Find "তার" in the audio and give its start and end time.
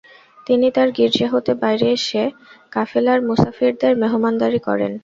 0.75-0.89